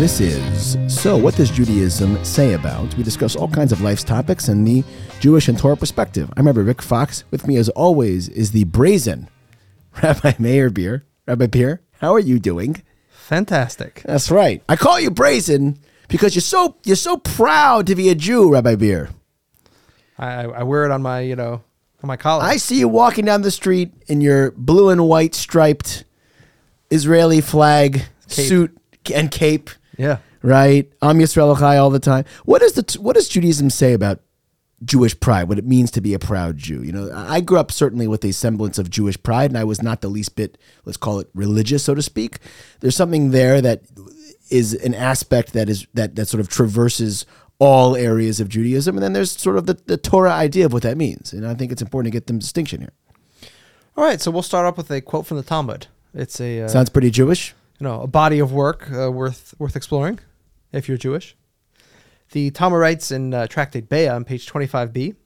This 0.00 0.18
is 0.18 0.78
So 0.88 1.18
What 1.18 1.34
Does 1.34 1.50
Judaism 1.50 2.24
Say 2.24 2.54
About? 2.54 2.94
We 2.94 3.02
discuss 3.02 3.36
all 3.36 3.48
kinds 3.48 3.70
of 3.70 3.82
life's 3.82 4.02
topics 4.02 4.48
and 4.48 4.66
the 4.66 4.82
Jewish 5.20 5.46
and 5.46 5.58
Torah 5.58 5.76
perspective. 5.76 6.32
I'm 6.38 6.46
Rabbi 6.46 6.60
Rick 6.60 6.80
Fox. 6.80 7.24
With 7.30 7.46
me, 7.46 7.58
as 7.58 7.68
always, 7.68 8.30
is 8.30 8.52
the 8.52 8.64
brazen 8.64 9.28
Rabbi 10.02 10.36
Meir 10.38 10.70
Bier. 10.70 11.04
Rabbi 11.26 11.48
Bier, 11.48 11.82
how 11.98 12.14
are 12.14 12.18
you 12.18 12.38
doing? 12.38 12.82
Fantastic. 13.10 14.00
That's 14.06 14.30
right. 14.30 14.62
I 14.70 14.76
call 14.76 14.98
you 14.98 15.10
brazen 15.10 15.78
because 16.08 16.34
you're 16.34 16.40
so 16.40 16.76
you're 16.82 16.96
so 16.96 17.18
proud 17.18 17.86
to 17.88 17.94
be 17.94 18.08
a 18.08 18.14
Jew, 18.14 18.50
Rabbi 18.50 18.76
Bier. 18.76 19.10
I, 20.18 20.44
I 20.44 20.62
wear 20.62 20.86
it 20.86 20.92
on 20.92 21.02
my, 21.02 21.20
you 21.20 21.36
know, 21.36 21.62
on 22.02 22.06
my 22.06 22.16
collar. 22.16 22.42
I 22.42 22.56
see 22.56 22.78
you 22.78 22.88
walking 22.88 23.26
down 23.26 23.42
the 23.42 23.50
street 23.50 23.92
in 24.06 24.22
your 24.22 24.52
blue 24.52 24.88
and 24.88 25.06
white 25.06 25.34
striped 25.34 26.04
Israeli 26.88 27.42
flag 27.42 28.04
Cape. 28.30 28.48
suit 28.48 28.78
and 29.14 29.30
cape, 29.30 29.68
yeah. 30.00 30.18
right? 30.42 30.90
Am 31.02 31.18
Yisrael 31.18 31.58
Chai 31.58 31.76
all 31.76 31.90
the 31.90 32.00
time. 32.00 32.24
What 32.44 32.60
does 32.60 32.72
the 32.72 33.00
what 33.00 33.14
does 33.14 33.28
Judaism 33.28 33.70
say 33.70 33.92
about 33.92 34.20
Jewish 34.84 35.18
pride? 35.18 35.48
What 35.48 35.58
it 35.58 35.66
means 35.66 35.90
to 35.92 36.00
be 36.00 36.14
a 36.14 36.18
proud 36.18 36.56
Jew? 36.56 36.82
You 36.82 36.92
know, 36.92 37.10
I 37.14 37.40
grew 37.40 37.58
up 37.58 37.70
certainly 37.70 38.08
with 38.08 38.24
a 38.24 38.32
semblance 38.32 38.78
of 38.78 38.88
Jewish 38.88 39.22
pride, 39.22 39.50
and 39.50 39.58
I 39.58 39.64
was 39.64 39.82
not 39.82 40.00
the 40.00 40.08
least 40.08 40.36
bit, 40.36 40.56
let's 40.84 40.96
call 40.96 41.20
it 41.20 41.28
religious, 41.34 41.84
so 41.84 41.94
to 41.94 42.02
speak. 42.02 42.38
There's 42.80 42.96
something 42.96 43.30
there 43.30 43.60
that 43.60 43.82
is 44.50 44.74
an 44.74 44.94
aspect 44.94 45.52
that 45.52 45.68
is 45.68 45.86
that 45.94 46.16
that 46.16 46.26
sort 46.26 46.40
of 46.40 46.48
traverses 46.48 47.26
all 47.58 47.94
areas 47.94 48.40
of 48.40 48.48
Judaism, 48.48 48.96
and 48.96 49.02
then 49.02 49.12
there's 49.12 49.30
sort 49.32 49.58
of 49.58 49.66
the, 49.66 49.78
the 49.84 49.98
Torah 49.98 50.32
idea 50.32 50.64
of 50.64 50.72
what 50.72 50.82
that 50.82 50.96
means. 50.96 51.34
And 51.34 51.46
I 51.46 51.54
think 51.54 51.70
it's 51.70 51.82
important 51.82 52.10
to 52.10 52.16
get 52.16 52.26
the 52.26 52.32
distinction 52.32 52.80
here. 52.80 52.92
All 53.96 54.04
right, 54.04 54.20
so 54.20 54.30
we'll 54.30 54.42
start 54.42 54.64
off 54.64 54.78
with 54.78 54.90
a 54.90 55.02
quote 55.02 55.26
from 55.26 55.36
the 55.36 55.42
Talmud. 55.42 55.88
It's 56.14 56.40
a 56.40 56.62
uh, 56.62 56.68
Sounds 56.68 56.88
pretty 56.88 57.10
Jewish. 57.10 57.54
You 57.80 57.84
know 57.86 58.02
a 58.02 58.06
body 58.06 58.38
of 58.38 58.52
work 58.52 58.90
uh, 58.92 59.10
worth 59.10 59.54
worth 59.58 59.74
exploring 59.74 60.20
if 60.72 60.88
you're 60.88 60.98
Jewish. 60.98 61.36
The 62.32 62.50
Talmud 62.50 62.78
writes 62.78 63.10
in 63.10 63.34
uh, 63.34 63.48
Tractate 63.48 63.88
Bea 63.88 64.06
on 64.06 64.24
page 64.24 64.46
25b 64.46 65.16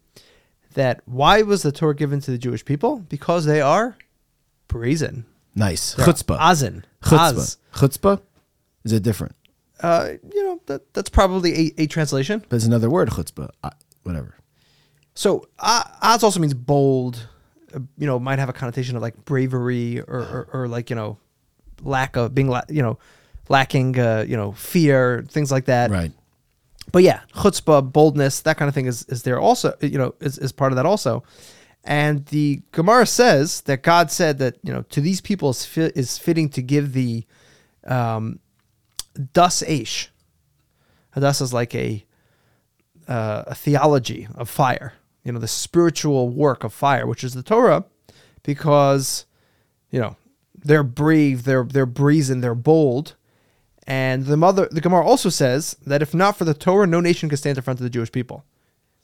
that 0.73 1.03
why 1.05 1.43
was 1.43 1.63
the 1.63 1.71
Torah 1.73 1.95
given 1.95 2.21
to 2.21 2.31
the 2.31 2.39
Jewish 2.39 2.65
people? 2.65 3.01
Because 3.01 3.45
they 3.45 3.61
are 3.61 3.99
brazen. 4.69 5.27
Nice. 5.55 5.95
They're 5.95 6.07
Chutzpah. 6.07 6.39
Azin. 6.39 6.85
Chutzpah. 7.03 7.33
Az. 7.33 7.59
Chutzpah? 7.75 8.23
Is 8.85 8.93
it 8.93 9.03
different? 9.03 9.37
Uh, 9.81 10.13
you 10.33 10.45
know 10.45 10.61
that 10.67 10.95
that's 10.95 11.11
probably 11.11 11.69
a, 11.79 11.83
a 11.83 11.87
translation. 11.87 12.45
There's 12.49 12.65
another 12.65 12.89
word, 12.89 13.09
chutzpah. 13.11 13.51
Uh, 13.63 13.71
whatever. 14.05 14.37
So 15.15 15.49
uh, 15.59 15.85
Az 16.01 16.23
also 16.23 16.41
means 16.41 16.55
bold. 16.55 17.29
Uh, 17.75 17.81
you 17.99 18.07
know, 18.07 18.19
might 18.19 18.39
have 18.39 18.49
a 18.49 18.53
connotation 18.53 18.97
of 18.97 19.03
like 19.03 19.25
bravery 19.25 20.01
or, 20.01 20.21
or, 20.21 20.49
or 20.53 20.69
like 20.69 20.91
you 20.91 20.97
know, 20.97 21.19
lack 21.83 22.17
of 22.17 22.35
being 22.35 22.53
you 22.69 22.83
know, 22.83 22.99
lacking 23.49 23.99
uh, 23.99 24.25
you 24.27 24.37
know 24.37 24.53
fear 24.53 25.25
things 25.29 25.51
like 25.51 25.67
that. 25.67 25.91
Right. 25.91 26.13
But 26.93 27.03
yeah, 27.03 27.21
chutzpah, 27.35 27.93
boldness, 27.93 28.43
that 28.43 28.57
kind 28.57 28.69
of 28.69 28.75
thing 28.75 28.87
is 28.87 29.05
is 29.05 29.23
there 29.23 29.41
also. 29.41 29.75
You 29.81 29.99
know, 29.99 30.15
is 30.21 30.39
is 30.39 30.53
part 30.53 30.73
of 30.73 30.77
that 30.77 30.87
also. 30.87 31.25
And 31.83 32.25
the 32.27 32.63
Gemara 32.73 33.07
says 33.07 33.61
that 33.63 33.83
God 33.83 34.11
said 34.11 34.39
that 34.39 34.57
you 34.63 34.73
know 34.73 34.83
to 34.83 35.01
these 35.01 35.21
people 35.21 35.51
is, 35.51 35.65
fi- 35.67 35.93
is 35.95 36.19
fitting 36.19 36.49
to 36.51 36.63
give 36.63 36.93
the 36.93 37.25
um, 37.87 38.39
das 39.33 39.63
ish. 39.63 40.11
Das 41.15 41.41
is 41.41 41.53
like 41.53 41.75
a 41.75 42.05
uh, 43.09 43.45
a 43.47 43.55
theology 43.55 44.27
of 44.35 44.49
fire, 44.49 44.95
you 45.25 45.33
know, 45.33 45.39
the 45.39 45.49
spiritual 45.49 46.31
work 46.31 46.65
of 46.65 46.73
fire, 46.73 47.07
which 47.07 47.23
is 47.23 47.35
the 47.35 47.43
Torah, 47.43 47.85
because 48.43 49.27
you 49.91 50.01
know 50.01 50.17
they're 50.65 50.83
brave, 50.83 51.45
they're 51.45 51.65
they're 51.65 51.87
brazen, 51.87 52.41
they're 52.41 52.55
bold, 52.55 53.15
and 53.87 54.25
the 54.25 54.37
mother 54.37 54.69
the 54.71 54.81
Gemara 54.81 55.07
also 55.07 55.29
says 55.29 55.77
that 55.87 56.03
if 56.03 56.15
not 56.15 56.37
for 56.37 56.45
the 56.45 56.55
Torah, 56.55 56.87
no 56.87 57.01
nation 57.01 57.29
could 57.29 57.39
stand 57.39 57.59
in 57.59 57.63
front 57.63 57.81
of 57.81 57.85
the 57.85 57.91
Jewish 57.91 58.11
people. 58.11 58.45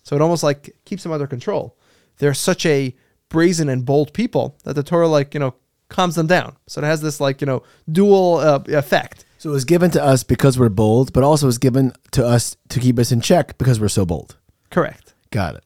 So 0.02 0.16
it 0.16 0.22
almost 0.22 0.42
like 0.42 0.74
keeps 0.84 1.02
them 1.02 1.12
under 1.12 1.26
control. 1.26 1.76
They're 2.18 2.34
such 2.34 2.64
a 2.66 2.94
brazen 3.28 3.68
and 3.68 3.84
bold 3.84 4.12
people 4.12 4.56
that 4.64 4.74
the 4.74 4.82
Torah 4.82 5.08
like 5.08 5.34
you 5.34 5.40
know 5.40 5.54
calms 5.88 6.14
them 6.14 6.26
down. 6.26 6.56
So 6.66 6.80
it 6.80 6.84
has 6.84 7.02
this 7.02 7.20
like 7.20 7.40
you 7.40 7.46
know 7.46 7.62
dual 7.90 8.36
uh, 8.36 8.62
effect. 8.68 9.24
So 9.38 9.50
it 9.50 9.52
was 9.52 9.64
given 9.64 9.90
to 9.92 10.02
us 10.04 10.22
because 10.22 10.58
we're 10.58 10.68
bold, 10.68 11.12
but 11.12 11.22
also 11.22 11.46
it 11.46 11.48
was 11.48 11.58
given 11.58 11.92
to 12.12 12.26
us 12.26 12.56
to 12.68 12.80
keep 12.80 12.98
us 12.98 13.10
in 13.10 13.20
check 13.20 13.56
because 13.56 13.80
we're 13.80 13.88
so 13.88 14.04
bold. 14.04 14.36
Correct. 14.70 15.14
Got 15.30 15.56
it. 15.56 15.64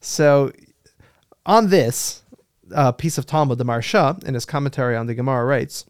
So, 0.00 0.52
on 1.44 1.68
this 1.68 2.22
uh, 2.74 2.92
piece 2.92 3.18
of 3.18 3.26
Talmud, 3.26 3.58
the 3.58 3.64
Maharsha, 3.64 4.22
in 4.24 4.34
his 4.34 4.44
commentary 4.44 4.96
on 4.96 5.06
the 5.06 5.14
Gemara, 5.14 5.44
writes 5.44 5.86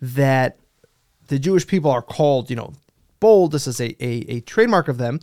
that 0.00 0.58
the 1.28 1.38
Jewish 1.38 1.66
people 1.66 1.90
are 1.90 2.02
called, 2.02 2.50
you 2.50 2.56
know, 2.56 2.72
bold. 3.20 3.52
This 3.52 3.66
is 3.66 3.80
a, 3.80 3.90
a, 4.04 4.36
a 4.36 4.40
trademark 4.40 4.88
of 4.88 4.98
them. 4.98 5.20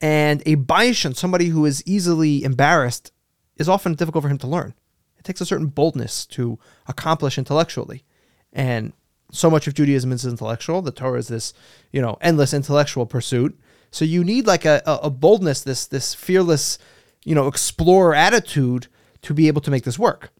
And 0.00 0.42
a 0.46 0.56
Baishan, 0.56 1.16
somebody 1.16 1.46
who 1.46 1.64
is 1.64 1.82
easily 1.86 2.42
embarrassed, 2.42 3.12
is 3.56 3.68
often 3.68 3.94
difficult 3.94 4.22
for 4.22 4.28
him 4.28 4.38
to 4.38 4.46
learn. 4.46 4.74
It 5.18 5.24
takes 5.24 5.40
a 5.40 5.46
certain 5.46 5.66
boldness 5.66 6.26
to 6.26 6.58
accomplish 6.88 7.38
intellectually. 7.38 8.04
And 8.52 8.92
so 9.30 9.48
much 9.48 9.66
of 9.66 9.74
Judaism 9.74 10.12
is 10.12 10.26
intellectual. 10.26 10.82
The 10.82 10.90
Torah 10.90 11.18
is 11.18 11.28
this, 11.28 11.54
you 11.92 12.02
know, 12.02 12.18
endless 12.20 12.52
intellectual 12.52 13.06
pursuit. 13.06 13.58
So 13.90 14.04
you 14.04 14.24
need 14.24 14.46
like 14.46 14.64
a, 14.64 14.82
a, 14.84 14.94
a 15.04 15.10
boldness, 15.10 15.62
this 15.62 15.86
this 15.86 16.14
fearless, 16.14 16.78
you 17.24 17.34
know, 17.34 17.46
explorer 17.46 18.14
attitude 18.14 18.88
to 19.22 19.34
be 19.34 19.48
able 19.48 19.60
to 19.62 19.70
make 19.70 19.84
this 19.84 19.98
work. 19.98 20.30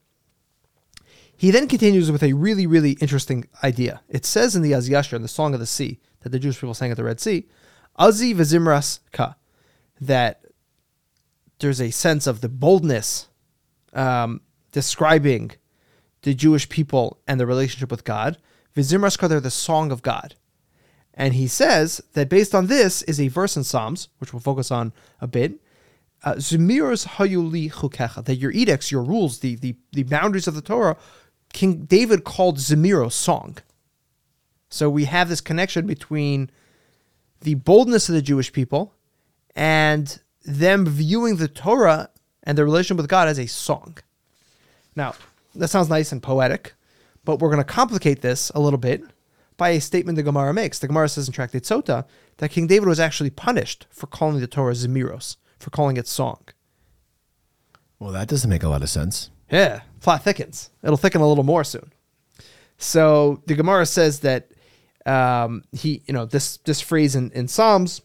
He 1.37 1.51
then 1.51 1.67
continues 1.67 2.11
with 2.11 2.23
a 2.23 2.35
really, 2.35 2.67
really 2.67 2.93
interesting 3.01 3.49
idea. 3.65 4.03
It 4.09 4.25
says 4.25 4.55
in 4.55 4.63
the 4.63 4.75
Az 4.75 4.89
Yashir, 4.89 5.15
in 5.15 5.23
the 5.23 5.29
Song 5.29 5.55
of 5.55 5.61
the 5.61 5.67
Sea, 5.67 5.99
that 6.21 6.31
the 6.31 6.39
Jewish 6.39 6.61
people 6.61 6.75
sang 6.75 6.91
at 6.91 6.97
the 6.97 7.05
Red 7.05 7.21
Sea, 7.21 7.49
Azi 7.99 8.35
v'zimras 8.35 9.01
ka, 9.13 9.35
that 10.01 10.45
there's 11.59 11.81
a 11.81 11.91
sense 11.91 12.27
of 12.27 12.41
the 12.41 12.49
boldness 12.49 13.29
um, 13.93 14.41
describing 14.71 15.53
the 16.23 16.35
Jewish 16.35 16.69
people 16.69 17.19
and 17.27 17.39
their 17.39 17.47
relationship 17.47 17.91
with 17.91 18.05
God. 18.05 18.39
Vizimras 18.77 19.19
ka, 19.19 19.29
they're 19.29 19.41
the 19.41 19.51
song 19.51 19.93
of 19.93 20.03
God. 20.03 20.37
And 21.15 21.35
he 21.35 21.47
says 21.47 22.01
that 22.15 22.29
based 22.29 22.55
on 22.55 22.69
this 22.69 23.03
is 23.03 23.21
a 23.21 23.29
verse 23.29 23.57
in 23.57 23.65
Psalms, 23.65 24.09
which 24.19 24.33
we'll 24.33 24.41
focus 24.41 24.71
on 24.71 24.93
a 25.21 25.27
bit. 25.27 25.61
Uh, 26.25 26.35
Zemiros 26.35 27.07
hayuli 27.07 27.71
chukecha, 27.71 28.25
that 28.25 28.37
your 28.37 28.53
edicts, 28.53 28.93
your 28.93 29.03
rules, 29.03 29.41
the, 29.41 29.57
the, 29.57 29.75
the 29.93 30.05
boundaries 30.05 30.47
of 30.47 30.55
the 30.55 30.63
Torah, 30.63 30.97
King 31.53 31.85
David 31.85 32.25
called 32.25 32.59
Zemiros 32.59 33.13
song. 33.13 33.59
So 34.69 34.89
we 34.89 35.05
have 35.05 35.29
this 35.29 35.41
connection 35.41 35.87
between 35.87 36.51
the 37.41 37.55
boldness 37.55 38.09
of 38.09 38.15
the 38.15 38.23
Jewish 38.23 38.53
people 38.53 38.95
and 39.55 40.21
them 40.45 40.87
viewing 40.87 41.37
the 41.37 41.49
Torah 41.49 42.09
and 42.45 42.57
their 42.57 42.65
relation 42.65 42.97
with 42.97 43.09
God 43.09 43.29
as 43.29 43.39
a 43.39 43.47
song. 43.47 43.99
Now, 44.97 45.15
that 45.55 45.69
sounds 45.69 45.89
nice 45.89 46.13
and 46.13 46.23
poetic, 46.23 46.75
but 47.25 47.39
we're 47.39 47.51
going 47.51 47.59
to 47.59 47.65
complicate 47.65 48.23
this 48.23 48.51
a 48.55 48.61
little 48.61 48.79
bit 48.79 49.03
by 49.57 49.71
a 49.71 49.81
statement 49.81 50.17
the 50.17 50.23
Gemara 50.23 50.55
makes. 50.55 50.79
The 50.79 50.89
Gemara 50.89 51.09
says 51.09 51.27
in 51.27 51.33
Tractate 51.33 51.65
Sota 51.65 52.05
that 52.39 52.51
King 52.51 52.67
David 52.67 52.89
was 52.89 53.01
actually 53.01 53.31
punished 53.31 53.87
for 53.91 54.07
calling 54.07 54.41
the 54.41 54.47
Torah 54.47 54.73
Zemiros, 54.73 55.37
for 55.63 55.71
calling 55.71 55.97
it 55.97 56.07
song. 56.07 56.43
Well, 57.99 58.13
that 58.13 58.29
doesn't 58.29 58.51
make 58.51 58.63
a 58.63 58.69
lot 58.69 58.83
of 58.83 58.91
sense. 58.91 59.31
Yeah, 59.51 59.83
plot 60.01 60.25
thickens. 60.25 60.71
It'll 60.83 60.97
thicken 60.97 61.21
a 61.21 61.29
little 61.29 61.45
more 61.45 61.65
soon. 61.65 61.93
So 62.79 63.43
the 63.47 63.55
Gemara 63.55 63.87
says 63.87 64.21
that 64.21 64.51
um, 65.07 65.63
he, 65.73 66.03
you 66.07 66.15
know, 66.15 66.27
this 66.27 66.57
this 66.59 66.81
phrase 66.81 67.15
in, 67.15 67.31
in 67.31 67.49
Psalms 67.49 68.03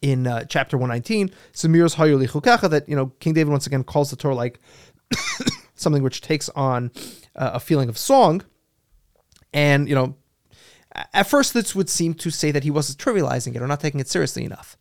in 0.00 0.26
uh, 0.26 0.44
chapter 0.44 0.76
119, 0.76 1.30
Zemiros 1.52 1.96
hayuli 1.96 2.28
chukacha, 2.28 2.68
that, 2.70 2.88
you 2.88 2.96
know, 2.96 3.06
King 3.20 3.34
David 3.34 3.50
once 3.50 3.66
again 3.66 3.84
calls 3.84 4.10
the 4.10 4.16
Torah 4.16 4.34
like 4.34 4.60
something 5.74 6.02
which 6.02 6.20
takes 6.20 6.48
on 6.50 6.90
uh, 7.36 7.52
a 7.54 7.60
feeling 7.60 7.88
of 7.88 7.96
song. 7.96 8.42
And, 9.52 9.88
you 9.88 9.94
know, 9.94 10.16
at 11.12 11.26
first 11.26 11.54
this 11.54 11.74
would 11.74 11.88
seem 11.88 12.14
to 12.14 12.30
say 12.30 12.50
that 12.50 12.64
he 12.64 12.70
wasn't 12.70 12.98
trivializing 12.98 13.54
it 13.54 13.62
or 13.62 13.66
not 13.66 13.80
taking 13.80 14.00
it 14.00 14.08
seriously 14.08 14.44
enough. 14.44 14.76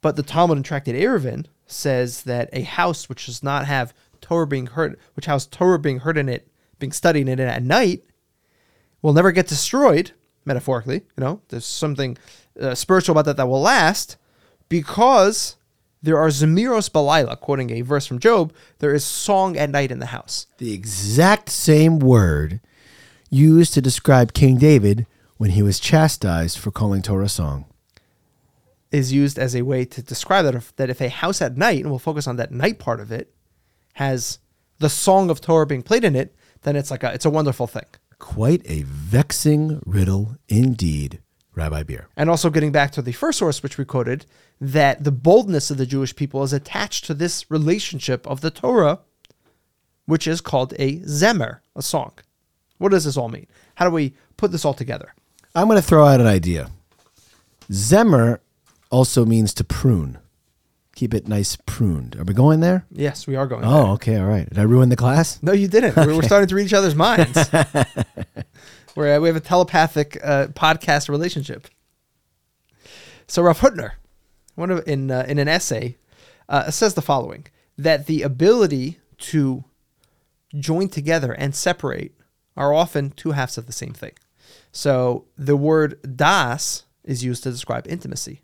But 0.00 0.16
the 0.16 0.22
Talmud 0.22 0.56
in 0.56 0.62
Tractate 0.62 0.94
Eruvin 0.94 1.46
says 1.66 2.22
that 2.24 2.48
a 2.52 2.62
house 2.62 3.08
which 3.08 3.26
does 3.26 3.42
not 3.42 3.66
have 3.66 3.94
Torah 4.20 4.46
being 4.46 4.66
heard, 4.66 4.98
which 5.14 5.26
has 5.26 5.46
Torah 5.46 5.78
being 5.78 6.00
heard 6.00 6.18
in 6.18 6.28
it, 6.28 6.48
being 6.78 6.92
studied 6.92 7.28
in 7.28 7.38
it 7.38 7.40
at 7.40 7.62
night, 7.62 8.04
will 9.02 9.12
never 9.12 9.32
get 9.32 9.48
destroyed, 9.48 10.12
metaphorically. 10.44 11.02
You 11.16 11.24
know, 11.24 11.40
there's 11.48 11.66
something 11.66 12.16
uh, 12.60 12.74
spiritual 12.74 13.12
about 13.12 13.26
that 13.26 13.36
that 13.36 13.48
will 13.48 13.60
last 13.60 14.16
because 14.68 15.56
there 16.02 16.18
are 16.18 16.28
Zemiros 16.28 16.90
Belila, 16.90 17.38
quoting 17.38 17.70
a 17.70 17.82
verse 17.82 18.06
from 18.06 18.18
Job, 18.18 18.54
there 18.78 18.94
is 18.94 19.04
song 19.04 19.56
at 19.56 19.70
night 19.70 19.90
in 19.90 19.98
the 19.98 20.06
house. 20.06 20.46
The 20.58 20.72
exact 20.72 21.50
same 21.50 21.98
word 21.98 22.60
used 23.28 23.74
to 23.74 23.82
describe 23.82 24.32
King 24.32 24.56
David 24.56 25.06
when 25.36 25.50
he 25.50 25.62
was 25.62 25.78
chastised 25.78 26.58
for 26.58 26.70
calling 26.70 27.02
Torah 27.02 27.28
song. 27.28 27.66
Is 28.92 29.12
used 29.12 29.38
as 29.38 29.54
a 29.54 29.62
way 29.62 29.84
to 29.84 30.02
describe 30.02 30.44
that 30.46 30.54
if, 30.56 30.74
that 30.76 30.90
if 30.90 31.00
a 31.00 31.08
house 31.08 31.40
at 31.40 31.56
night, 31.56 31.80
and 31.80 31.90
we'll 31.90 32.00
focus 32.00 32.26
on 32.26 32.36
that 32.36 32.50
night 32.50 32.80
part 32.80 33.00
of 33.00 33.12
it, 33.12 33.32
has 33.94 34.40
the 34.78 34.88
song 34.88 35.30
of 35.30 35.40
Torah 35.40 35.66
being 35.66 35.82
played 35.82 36.02
in 36.02 36.16
it, 36.16 36.34
then 36.62 36.74
it's 36.74 36.90
like 36.90 37.04
a 37.04 37.12
it's 37.12 37.24
a 37.24 37.30
wonderful 37.30 37.66
thing. 37.66 37.84
Quite 38.18 38.62
a 38.64 38.82
vexing 38.82 39.80
riddle 39.86 40.36
indeed, 40.48 41.20
Rabbi 41.54 41.84
Bier. 41.84 42.08
And 42.16 42.28
also 42.28 42.50
getting 42.50 42.72
back 42.72 42.90
to 42.92 43.02
the 43.02 43.12
first 43.12 43.38
source, 43.38 43.62
which 43.62 43.78
we 43.78 43.84
quoted, 43.84 44.26
that 44.60 45.04
the 45.04 45.12
boldness 45.12 45.70
of 45.70 45.76
the 45.76 45.86
Jewish 45.86 46.14
people 46.14 46.42
is 46.42 46.52
attached 46.52 47.04
to 47.06 47.14
this 47.14 47.50
relationship 47.50 48.26
of 48.26 48.40
the 48.40 48.50
Torah, 48.50 49.00
which 50.06 50.26
is 50.26 50.40
called 50.40 50.74
a 50.78 50.98
zemer, 51.00 51.60
a 51.76 51.82
song. 51.82 52.12
What 52.78 52.90
does 52.90 53.04
this 53.04 53.16
all 53.16 53.28
mean? 53.28 53.46
How 53.76 53.84
do 53.84 53.94
we 53.94 54.14
put 54.36 54.52
this 54.52 54.64
all 54.64 54.74
together? 54.74 55.14
I'm 55.54 55.68
going 55.68 55.80
to 55.80 55.86
throw 55.86 56.06
out 56.06 56.20
an 56.20 56.26
idea. 56.26 56.70
Zemer 57.70 58.40
also 58.90 59.24
means 59.24 59.54
to 59.54 59.64
prune. 59.64 60.18
Keep 60.96 61.14
it 61.14 61.28
nice 61.28 61.56
pruned. 61.66 62.16
Are 62.16 62.24
we 62.24 62.34
going 62.34 62.60
there? 62.60 62.84
Yes, 62.90 63.26
we 63.26 63.36
are 63.36 63.46
going. 63.46 63.62
there. 63.62 63.70
Oh, 63.70 63.92
okay, 63.92 64.18
all 64.18 64.26
right. 64.26 64.48
Did 64.48 64.58
I 64.58 64.62
ruin 64.62 64.88
the 64.88 64.96
class? 64.96 65.42
No, 65.42 65.52
you 65.52 65.68
didn't. 65.68 65.96
We 65.96 66.14
We're 66.14 66.22
starting 66.22 66.48
to 66.48 66.54
read 66.54 66.66
each 66.66 66.74
other's 66.74 66.94
minds. 66.94 67.48
Uh, 68.96 69.18
we 69.18 69.28
have 69.28 69.36
a 69.36 69.40
telepathic 69.40 70.18
uh, 70.22 70.48
podcast 70.48 71.08
relationship. 71.08 71.68
So 73.26 73.40
Rav 73.40 73.60
Hutner, 73.60 73.92
one 74.56 74.70
of 74.70 74.86
in 74.86 75.10
uh, 75.10 75.24
in 75.26 75.38
an 75.38 75.48
essay, 75.48 75.96
uh, 76.50 76.70
says 76.70 76.92
the 76.94 77.00
following: 77.00 77.46
that 77.78 78.04
the 78.06 78.20
ability 78.20 78.98
to 79.18 79.64
join 80.58 80.88
together 80.88 81.32
and 81.32 81.54
separate 81.54 82.12
are 82.56 82.74
often 82.74 83.10
two 83.12 83.30
halves 83.30 83.56
of 83.56 83.66
the 83.66 83.72
same 83.72 83.94
thing. 83.94 84.12
So 84.72 85.24
the 85.38 85.56
word 85.56 85.98
das 86.16 86.84
is 87.02 87.24
used 87.24 87.42
to 87.44 87.50
describe 87.50 87.86
intimacy. 87.88 88.42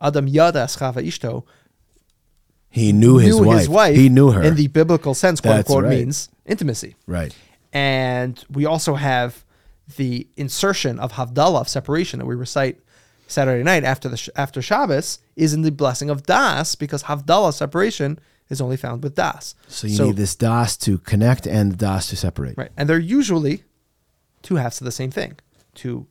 Adam 0.00 0.26
yada 0.28 0.64
schava 0.66 1.02
ishto 1.04 1.44
He 2.68 2.92
knew 2.92 3.18
his, 3.18 3.38
knew 3.38 3.46
wife. 3.46 3.58
his 3.58 3.68
wife. 3.68 3.96
He 3.96 4.08
knew 4.08 4.30
her. 4.32 4.42
in 4.42 4.54
the 4.54 4.66
biblical 4.68 5.14
sense. 5.14 5.40
Quote 5.40 5.56
That's 5.56 5.70
unquote 5.70 5.84
right. 5.84 5.98
means 5.98 6.28
intimacy. 6.44 6.96
right. 7.06 7.34
And 7.72 8.42
we 8.50 8.64
also 8.64 8.94
have 8.94 9.44
the 9.96 10.26
insertion 10.36 10.98
of 10.98 11.12
Havdalah, 11.12 11.60
of 11.62 11.68
separation, 11.68 12.18
that 12.20 12.26
we 12.26 12.34
recite 12.34 12.80
Saturday 13.26 13.62
night 13.62 13.84
after 13.84 14.08
the 14.08 14.30
after 14.36 14.62
Shabbos, 14.62 15.18
is 15.36 15.52
in 15.52 15.62
the 15.62 15.70
blessing 15.70 16.08
of 16.10 16.24
Das, 16.24 16.74
because 16.74 17.04
Havdalah, 17.04 17.52
separation, 17.52 18.18
is 18.48 18.60
only 18.60 18.76
found 18.76 19.02
with 19.02 19.14
Das. 19.14 19.54
So 19.68 19.86
you 19.86 20.04
need 20.06 20.16
this 20.16 20.34
das 20.36 20.76
to 20.78 20.98
connect 20.98 21.46
and 21.46 21.76
das 21.76 22.08
to 22.10 22.16
separate. 22.16 22.56
Right. 22.56 22.70
And 22.76 22.88
they're 22.88 22.98
usually 22.98 23.64
two 24.42 24.56
halves 24.56 24.80
of 24.80 24.84
the 24.84 24.92
same 24.92 25.10
thing. 25.10 25.36
To 25.76 26.06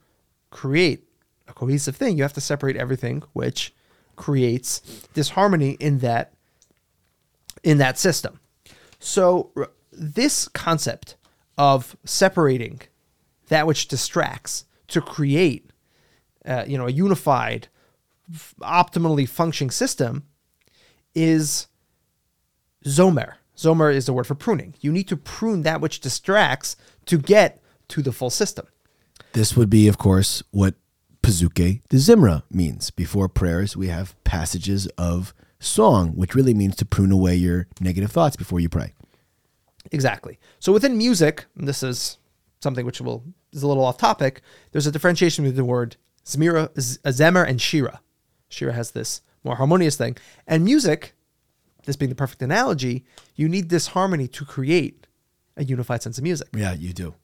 create 0.52 1.05
a 1.48 1.54
cohesive 1.54 1.96
thing, 1.96 2.18
you 2.18 2.24
have 2.24 2.34
to 2.34 2.42
separate 2.42 2.76
everything, 2.76 3.24
which 3.34 3.74
creates 4.16 4.80
disharmony 5.14 5.72
in 5.80 6.00
that 6.00 6.34
in 7.64 7.78
that 7.80 7.98
system. 7.98 8.40
So 9.00 9.52
this 9.92 10.48
concept 10.48 11.16
of 11.58 11.98
separating 12.04 12.82
that 13.48 13.68
which 13.68 13.88
distracts 13.88 14.66
to 14.88 15.02
create 15.02 15.70
uh, 16.46 16.64
you 16.68 16.78
know 16.78 16.88
a 16.88 16.92
unified 16.92 17.68
f- 18.34 18.54
optimally 18.62 19.28
functioning 19.28 19.72
system 19.72 20.24
is 21.14 21.68
zomer. 22.86 23.36
Zomer 23.58 23.94
is 23.94 24.06
the 24.06 24.14
word 24.14 24.28
for 24.28 24.36
pruning. 24.36 24.76
You 24.82 24.92
need 24.92 25.08
to 25.08 25.18
prune 25.18 25.64
that 25.64 25.82
which 25.82 26.02
distracts 26.02 26.76
to 27.06 27.18
get 27.18 27.62
to 27.90 28.02
the 28.02 28.12
full 28.12 28.30
system. 28.30 28.68
This 29.34 29.56
would 29.56 29.70
be, 29.70 29.88
of 29.88 29.98
course, 29.98 30.44
what 30.52 30.76
Pesukei 31.26 31.82
de 31.90 31.98
Zimra 31.98 32.44
means. 32.52 32.92
Before 32.92 33.28
prayers, 33.28 33.76
we 33.76 33.88
have 33.88 34.16
passages 34.24 34.86
of 34.96 35.34
song, 35.60 36.10
which 36.10 36.36
really 36.36 36.54
means 36.54 36.76
to 36.76 36.86
prune 36.86 37.12
away 37.12 37.36
your 37.36 37.66
negative 37.80 38.12
thoughts 38.12 38.36
before 38.36 38.60
you 38.60 38.70
pray. 38.70 38.94
Exactly. 39.92 40.38
So 40.60 40.72
within 40.72 41.00
music, 41.00 41.46
and 41.58 41.68
this 41.68 41.82
is 41.82 42.20
something 42.62 42.86
which 42.86 43.02
will 43.02 43.24
is 43.52 43.64
a 43.64 43.68
little 43.68 43.84
off 43.84 43.98
topic. 43.98 44.42
There's 44.72 44.86
a 44.86 44.92
differentiation 44.92 45.44
between 45.44 45.58
the 45.58 45.66
word 45.66 45.96
zmira, 46.24 46.80
z- 46.80 47.00
zemer, 47.06 47.48
and 47.48 47.60
shira. 47.60 48.02
Shira 48.48 48.74
has 48.74 48.92
this 48.92 49.22
more 49.44 49.56
harmonious 49.56 49.96
thing, 49.96 50.18
and 50.46 50.64
music, 50.64 51.14
this 51.86 51.96
being 51.96 52.10
the 52.10 52.16
perfect 52.16 52.44
analogy, 52.44 53.04
you 53.36 53.50
need 53.50 53.70
this 53.70 53.88
harmony 53.88 54.28
to 54.28 54.46
create 54.46 55.08
a 55.58 55.64
unified 55.64 56.04
sense 56.04 56.20
of 56.20 56.24
music. 56.24 56.50
Yeah, 56.56 56.74
you 56.74 56.94
do. 56.94 57.16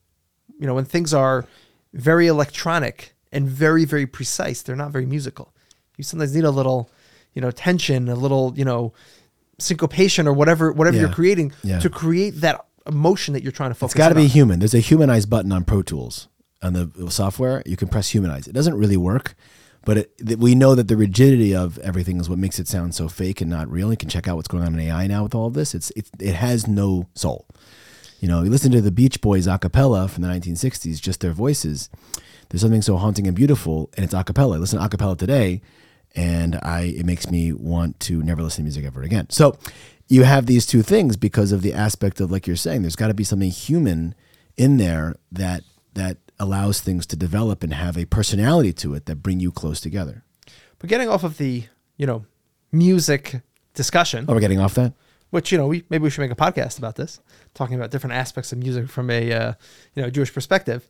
You 0.58 0.66
know, 0.66 0.74
when 0.74 0.86
things 0.86 1.14
are 1.14 1.46
very 1.92 2.26
electronic 2.26 3.14
and 3.32 3.48
very 3.48 3.84
very 3.84 4.06
precise, 4.06 4.62
they're 4.62 4.76
not 4.76 4.90
very 4.92 5.06
musical. 5.06 5.52
You 5.96 6.04
sometimes 6.04 6.34
need 6.34 6.44
a 6.44 6.50
little, 6.50 6.90
you 7.34 7.40
know, 7.42 7.50
tension, 7.50 8.08
a 8.08 8.14
little, 8.14 8.52
you 8.56 8.64
know, 8.64 8.92
syncopation 9.58 10.26
or 10.26 10.32
whatever 10.32 10.72
whatever 10.72 10.96
Yeah. 10.96 11.02
you're 11.04 11.12
creating 11.12 11.52
Yeah. 11.62 11.78
to 11.80 11.90
create 11.90 12.40
that 12.40 12.64
emotion 12.86 13.34
that 13.34 13.42
you're 13.42 13.52
trying 13.52 13.70
to 13.70 13.74
focus. 13.74 13.92
It's 13.94 13.98
got 13.98 14.08
to 14.08 14.14
be 14.14 14.22
on. 14.22 14.28
human. 14.28 14.58
There's 14.58 14.74
a 14.74 14.80
humanize 14.80 15.26
button 15.26 15.52
on 15.52 15.64
Pro 15.64 15.82
Tools 15.82 16.28
on 16.62 16.72
the 16.72 17.10
software. 17.10 17.62
You 17.66 17.76
can 17.76 17.88
press 17.88 18.08
humanize. 18.10 18.46
It 18.48 18.52
doesn't 18.52 18.74
really 18.74 18.96
work, 18.96 19.34
but 19.84 19.98
it, 19.98 20.18
th- 20.18 20.38
we 20.38 20.54
know 20.54 20.74
that 20.74 20.88
the 20.88 20.96
rigidity 20.96 21.54
of 21.54 21.78
everything 21.78 22.18
is 22.20 22.28
what 22.28 22.38
makes 22.38 22.58
it 22.58 22.66
sound 22.68 22.94
so 22.94 23.08
fake 23.08 23.40
and 23.40 23.48
not 23.50 23.70
real. 23.70 23.90
You 23.90 23.96
can 23.96 24.08
check 24.08 24.26
out 24.26 24.36
what's 24.36 24.48
going 24.48 24.64
on 24.64 24.74
in 24.74 24.80
AI 24.80 25.06
now 25.06 25.22
with 25.22 25.34
all 25.34 25.46
of 25.46 25.54
this. 25.54 25.74
It's, 25.74 25.92
it's 25.94 26.10
it 26.18 26.34
has 26.34 26.66
no 26.66 27.08
soul. 27.14 27.46
You 28.20 28.28
know, 28.28 28.42
you 28.42 28.50
listen 28.50 28.70
to 28.72 28.80
the 28.80 28.92
Beach 28.92 29.20
Boys 29.20 29.46
a 29.46 29.58
cappella 29.58 30.06
from 30.08 30.22
the 30.22 30.28
1960s, 30.28 31.00
just 31.00 31.20
their 31.20 31.32
voices. 31.32 31.88
There's 32.52 32.60
something 32.60 32.82
so 32.82 32.98
haunting 32.98 33.26
and 33.26 33.34
beautiful, 33.34 33.90
and 33.96 34.04
it's 34.04 34.12
a 34.12 34.22
cappella. 34.22 34.56
I 34.56 34.58
listen 34.58 34.78
to 34.78 34.84
a 34.84 34.88
cappella 34.90 35.16
today, 35.16 35.62
and 36.14 36.56
I 36.62 36.82
it 36.82 37.06
makes 37.06 37.30
me 37.30 37.52
want 37.54 37.98
to 38.00 38.22
never 38.22 38.42
listen 38.42 38.58
to 38.58 38.62
music 38.64 38.84
ever 38.84 39.02
again. 39.02 39.30
So 39.30 39.56
you 40.08 40.24
have 40.24 40.44
these 40.44 40.66
two 40.66 40.82
things 40.82 41.16
because 41.16 41.50
of 41.52 41.62
the 41.62 41.72
aspect 41.72 42.20
of 42.20 42.30
like 42.30 42.46
you're 42.46 42.56
saying, 42.56 42.82
there's 42.82 42.94
got 42.96 43.08
to 43.08 43.14
be 43.14 43.24
something 43.24 43.50
human 43.50 44.14
in 44.58 44.76
there 44.76 45.14
that 45.32 45.62
that 45.94 46.18
allows 46.38 46.80
things 46.82 47.06
to 47.06 47.16
develop 47.16 47.62
and 47.62 47.72
have 47.72 47.96
a 47.96 48.04
personality 48.04 48.72
to 48.74 48.94
it 48.94 49.06
that 49.06 49.16
bring 49.22 49.40
you 49.40 49.50
close 49.50 49.80
together. 49.80 50.22
But 50.78 50.90
getting 50.90 51.08
off 51.08 51.24
of 51.24 51.38
the, 51.38 51.64
you 51.96 52.06
know, 52.06 52.26
music 52.70 53.40
discussion, 53.74 54.26
Oh, 54.28 54.34
we're 54.34 54.40
getting 54.40 54.60
off 54.60 54.74
that. 54.74 54.92
which 55.30 55.52
you 55.52 55.56
know, 55.58 55.66
we 55.66 55.84
maybe 55.88 56.02
we 56.02 56.10
should 56.10 56.20
make 56.20 56.30
a 56.30 56.34
podcast 56.36 56.76
about 56.78 56.96
this, 56.96 57.20
talking 57.54 57.76
about 57.76 57.90
different 57.90 58.14
aspects 58.14 58.52
of 58.52 58.58
music 58.58 58.88
from 58.90 59.08
a 59.08 59.32
uh, 59.32 59.52
you 59.94 60.02
know 60.02 60.10
Jewish 60.10 60.32
perspective. 60.34 60.88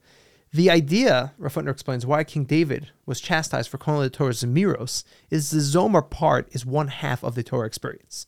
The 0.54 0.70
idea, 0.70 1.32
Rav 1.38 1.54
Hutner 1.54 1.70
explains, 1.70 2.04
why 2.04 2.24
King 2.24 2.44
David 2.44 2.90
was 3.06 3.22
chastised 3.22 3.70
for 3.70 3.78
calling 3.78 4.02
the 4.02 4.10
Torah 4.10 4.32
Zemiros 4.32 5.02
is 5.30 5.50
the 5.50 5.58
Zomer 5.58 6.08
part 6.08 6.48
is 6.52 6.66
one 6.66 6.88
half 6.88 7.24
of 7.24 7.34
the 7.34 7.42
Torah 7.42 7.66
experience. 7.66 8.26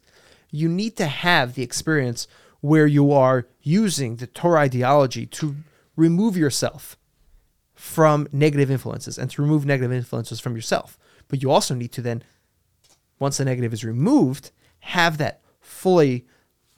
You 0.50 0.68
need 0.68 0.96
to 0.96 1.06
have 1.06 1.54
the 1.54 1.62
experience 1.62 2.26
where 2.62 2.86
you 2.86 3.12
are 3.12 3.46
using 3.60 4.16
the 4.16 4.26
Torah 4.26 4.60
ideology 4.60 5.26
to 5.26 5.56
remove 5.96 6.34
yourself 6.34 6.96
from 7.74 8.26
negative 8.32 8.70
influences 8.70 9.18
and 9.18 9.30
to 9.30 9.42
remove 9.42 9.66
negative 9.66 9.92
influences 9.92 10.40
from 10.40 10.56
yourself. 10.56 10.98
But 11.28 11.42
you 11.42 11.50
also 11.50 11.74
need 11.74 11.92
to 11.92 12.00
then, 12.00 12.22
once 13.18 13.36
the 13.36 13.44
negative 13.44 13.74
is 13.74 13.84
removed, 13.84 14.50
have 14.80 15.18
that 15.18 15.42
fully 15.60 16.24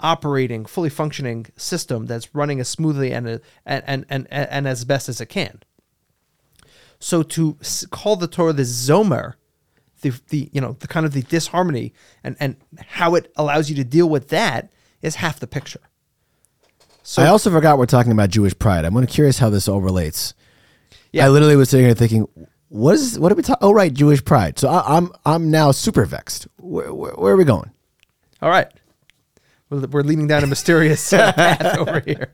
operating, 0.01 0.67
fully 0.67 0.91
functioning 0.91 1.47
system 1.57 2.07
that's 2.07 2.35
running 2.35 2.61
as 2.61 2.69
smoothly 2.69 3.13
and 3.13 3.41
and 3.65 3.85
and 3.87 4.05
and, 4.09 4.29
and 4.31 4.69
as 4.69 4.85
best 4.85 5.09
as 5.09 5.21
it 5.21 5.27
can. 5.27 5.61
So 6.99 7.23
to 7.23 7.59
call 7.91 8.17
the 8.17 8.27
Torah 8.27 8.53
the 8.53 8.63
Zomer, 8.63 9.35
the 10.03 10.13
the 10.29 10.51
you 10.53 10.61
know 10.61 10.77
the 10.79 10.89
kind 10.89 11.07
of 11.07 11.13
the 11.13 11.23
disharmony 11.23 11.93
and 12.23 12.37
and 12.41 12.57
how 12.89 13.15
it 13.15 13.33
allows 13.37 13.71
you 13.71 13.77
to 13.77 13.85
deal 13.85 14.09
with 14.09 14.29
that 14.29 14.71
is 15.03 15.17
half 15.17 15.41
the 15.41 15.47
picture. 15.47 15.81
So 17.03 17.23
I 17.23 17.29
also 17.29 17.51
forgot 17.51 17.79
we're 17.79 17.87
talking 17.87 18.13
about 18.13 18.31
Jewish 18.31 18.59
pride. 18.59 18.85
I'm 18.85 19.07
curious 19.07 19.39
how 19.39 19.49
this 19.49 19.69
all 19.69 19.81
relates. 19.81 20.35
Yeah. 21.13 21.27
I 21.27 21.29
literally 21.29 21.55
was 21.55 21.71
sitting 21.71 21.87
here 21.87 21.95
thinking, 21.95 22.27
what 22.69 22.95
is 22.95 23.19
what 23.19 23.31
are 23.31 23.37
we 23.37 23.43
talking? 23.43 23.67
Oh, 23.67 23.73
right, 23.73 23.93
Jewish 23.93 24.25
pride. 24.25 24.59
So 24.59 24.69
I, 24.69 24.97
I'm 24.97 25.13
I'm 25.25 25.51
now 25.51 25.71
super 25.71 26.05
vexed. 26.05 26.49
Where, 26.57 26.93
where, 26.93 27.13
where 27.13 27.33
are 27.35 27.37
we 27.37 27.45
going? 27.45 27.71
All 28.43 28.51
right. 28.51 28.69
We're, 29.71 29.87
we're 29.87 30.03
leading 30.03 30.27
down 30.27 30.45
a 30.45 30.47
mysterious 30.47 31.13
uh, 31.13 31.33
path 31.37 31.79
over 31.79 32.01
here. 32.01 32.33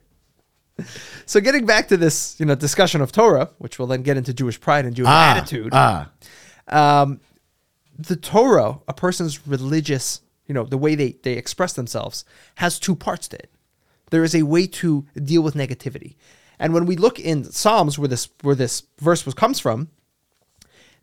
So 1.27 1.41
getting 1.41 1.67
back 1.67 1.89
to 1.89 1.97
this, 1.97 2.39
you 2.39 2.47
know, 2.47 2.55
discussion 2.55 3.01
of 3.01 3.13
Torah, 3.13 3.51
which 3.59 3.79
we'll 3.79 3.89
then 3.89 4.03
get 4.03 4.17
into 4.17 4.35
Jewish 4.35 4.61
pride 4.61 4.85
and 4.85 4.95
Jewish 4.95 5.09
attitude. 5.09 5.71
Ah, 5.73 6.11
um, 6.69 7.21
the 7.99 8.17
Torah, 8.17 8.81
a 8.89 8.95
person's 8.95 9.47
religious, 9.47 10.21
you 10.47 10.55
know, 10.55 10.65
the 10.65 10.79
way 10.79 10.95
they, 10.95 11.13
they 11.23 11.35
express 11.35 11.75
themselves, 11.75 12.25
has 12.57 12.79
two 12.79 12.97
parts 12.97 13.29
to 13.29 13.37
it. 13.37 13.51
There 14.11 14.25
is 14.25 14.35
a 14.35 14.43
way 14.43 14.67
to 14.67 15.07
deal 15.23 15.43
with 15.43 15.55
negativity. 15.55 16.17
And 16.59 16.75
when 16.75 16.87
we 16.87 16.97
look 16.97 17.19
in 17.19 17.45
Psalms 17.45 17.99
where 17.99 18.09
this 18.09 18.29
where 18.43 18.55
this 18.55 18.85
verse 18.99 19.25
was 19.25 19.35
comes 19.35 19.59
from, 19.59 19.89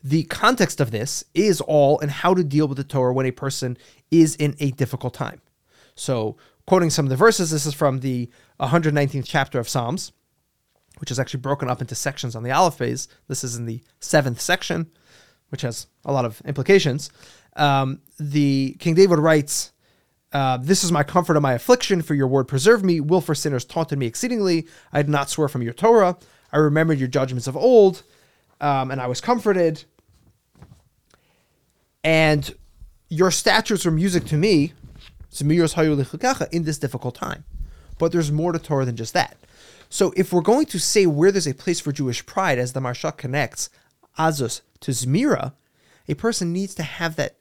the 0.03 0.23
context 0.23 0.79
of 0.79 0.91
this 0.91 1.23
is 1.33 1.59
all 1.61 1.99
in 1.99 2.09
how 2.09 2.33
to 2.33 2.43
deal 2.43 2.67
with 2.67 2.77
the 2.77 2.83
Torah 2.83 3.13
when 3.13 3.25
a 3.25 3.31
person 3.31 3.77
is 4.11 4.35
in 4.35 4.55
a 4.59 4.71
difficult 4.71 5.13
time. 5.13 5.41
So, 5.99 6.37
quoting 6.65 6.89
some 6.89 7.05
of 7.05 7.09
the 7.09 7.15
verses, 7.15 7.51
this 7.51 7.65
is 7.65 7.73
from 7.73 7.99
the 7.99 8.29
119th 8.59 9.25
chapter 9.25 9.59
of 9.59 9.67
Psalms, 9.67 10.13
which 10.99 11.11
is 11.11 11.19
actually 11.19 11.41
broken 11.41 11.69
up 11.69 11.81
into 11.81 11.93
sections 11.93 12.35
on 12.35 12.43
the 12.43 12.51
Aleph 12.51 12.75
phase. 12.75 13.07
This 13.27 13.43
is 13.43 13.55
in 13.57 13.65
the 13.65 13.81
seventh 13.99 14.39
section, 14.39 14.89
which 15.49 15.61
has 15.61 15.87
a 16.05 16.13
lot 16.13 16.25
of 16.25 16.41
implications. 16.45 17.09
Um, 17.55 17.99
the 18.17 18.77
King 18.79 18.95
David 18.95 19.19
writes, 19.19 19.73
uh, 20.31 20.57
"This 20.57 20.83
is 20.83 20.91
my 20.91 21.03
comfort 21.03 21.35
in 21.35 21.43
my 21.43 21.53
affliction, 21.53 22.01
for 22.01 22.13
your 22.13 22.27
word 22.27 22.47
preserved 22.47 22.85
me. 22.85 23.01
Will 23.01 23.21
for 23.21 23.35
sinners 23.35 23.65
taunted 23.65 23.99
me 23.99 24.05
exceedingly. 24.05 24.67
I 24.93 25.01
did 25.01 25.09
not 25.09 25.29
swear 25.29 25.49
from 25.49 25.63
your 25.63 25.73
Torah. 25.73 26.17
I 26.53 26.57
remembered 26.57 26.99
your 26.99 27.09
judgments 27.09 27.47
of 27.47 27.57
old, 27.57 28.03
um, 28.61 28.91
and 28.91 29.01
I 29.01 29.07
was 29.07 29.19
comforted. 29.19 29.83
And 32.03 32.55
your 33.09 33.31
statutes 33.31 33.85
are 33.85 33.91
music 33.91 34.25
to 34.25 34.37
me, 34.37 34.73
in 35.31 36.63
this 36.63 36.77
difficult 36.77 37.15
time. 37.15 37.43
But 37.97 38.11
there's 38.11 38.31
more 38.31 38.51
to 38.51 38.59
Torah 38.59 38.85
than 38.85 38.95
just 38.95 39.13
that. 39.13 39.37
So 39.89 40.13
if 40.15 40.31
we're 40.31 40.41
going 40.41 40.67
to 40.67 40.79
say 40.79 41.05
where 41.05 41.31
there's 41.31 41.47
a 41.47 41.53
place 41.53 41.79
for 41.79 41.91
Jewish 41.91 42.25
pride, 42.25 42.59
as 42.59 42.73
the 42.73 42.79
Maharshal 42.79 43.17
connects 43.17 43.69
Azus 44.17 44.61
to 44.81 44.91
Zmira, 44.91 45.53
a 46.07 46.13
person 46.13 46.53
needs 46.53 46.75
to 46.75 46.83
have 46.83 47.15
that 47.15 47.35